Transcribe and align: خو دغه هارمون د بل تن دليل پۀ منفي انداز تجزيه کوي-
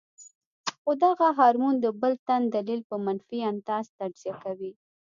خو 0.81 0.91
دغه 1.03 1.27
هارمون 1.37 1.75
د 1.79 1.85
بل 2.01 2.13
تن 2.27 2.41
دليل 2.55 2.81
پۀ 2.89 2.95
منفي 3.05 3.39
انداز 3.51 3.85
تجزيه 3.99 4.33
کوي- 4.43 4.71